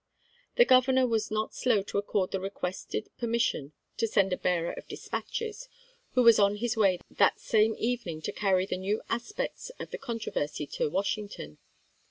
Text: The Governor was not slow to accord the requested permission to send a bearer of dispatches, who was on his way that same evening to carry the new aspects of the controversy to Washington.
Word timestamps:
The 0.55 0.65
Governor 0.65 1.05
was 1.05 1.29
not 1.29 1.53
slow 1.53 1.83
to 1.83 1.97
accord 1.99 2.31
the 2.31 2.39
requested 2.39 3.15
permission 3.19 3.73
to 3.97 4.07
send 4.07 4.33
a 4.33 4.37
bearer 4.37 4.71
of 4.71 4.87
dispatches, 4.87 5.69
who 6.13 6.23
was 6.23 6.39
on 6.39 6.55
his 6.55 6.75
way 6.75 6.97
that 7.11 7.39
same 7.39 7.75
evening 7.77 8.23
to 8.23 8.31
carry 8.31 8.65
the 8.65 8.77
new 8.77 9.03
aspects 9.11 9.69
of 9.79 9.91
the 9.91 9.99
controversy 9.99 10.65
to 10.65 10.89
Washington. 10.89 11.59